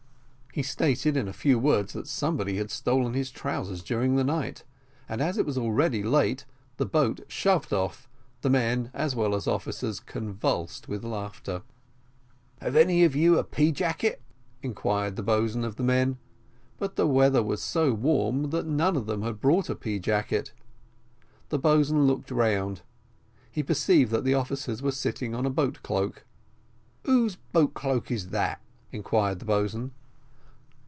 He 0.53 0.63
stated 0.63 1.15
in 1.15 1.29
a 1.29 1.33
few 1.33 1.57
words 1.57 1.93
that 1.93 2.09
somebody 2.09 2.57
had 2.57 2.69
stolen 2.71 3.13
his 3.13 3.31
trousers 3.31 3.81
during 3.81 4.17
the 4.17 4.23
night; 4.25 4.65
and 5.07 5.21
as 5.21 5.37
it 5.37 5.45
was 5.45 5.57
already 5.57 6.03
late, 6.03 6.43
the 6.75 6.85
boat 6.85 7.21
shoved 7.29 7.71
off, 7.71 8.09
the 8.41 8.49
men 8.49 8.91
as 8.93 9.15
well 9.15 9.33
as 9.33 9.45
the 9.45 9.51
officers 9.53 10.01
convulsed 10.01 10.89
with 10.89 11.05
laughter. 11.05 11.61
"Have 12.59 12.75
any 12.75 13.05
of 13.05 13.15
you 13.15 13.37
a 13.39 13.45
pea 13.45 13.71
jacket?" 13.71 14.21
inquired 14.61 15.15
the 15.15 15.23
boatswain 15.23 15.63
of 15.63 15.77
the 15.77 15.83
men 15.83 16.17
but 16.77 16.97
the 16.97 17.07
weather 17.07 17.41
was 17.41 17.61
so 17.61 17.93
warm 17.93 18.49
that 18.49 18.67
none 18.67 18.97
of 18.97 19.05
them 19.05 19.21
had 19.21 19.39
brought 19.39 19.69
a 19.69 19.75
pea 19.75 19.99
jacket. 19.99 20.51
The 21.47 21.59
boatswain 21.59 22.07
looked 22.07 22.29
round; 22.29 22.81
he 23.49 23.63
perceived 23.63 24.11
that 24.11 24.25
the 24.25 24.33
officers 24.35 24.81
were 24.81 24.91
sitting 24.91 25.33
on 25.33 25.45
a 25.45 25.49
boat 25.49 25.81
cloak. 25.81 26.25
"Whose 27.05 27.37
boat 27.37 27.73
cloak 27.73 28.11
is 28.11 28.31
that?" 28.31 28.59
inquired 28.91 29.39
the 29.39 29.45
boatswain. 29.45 29.91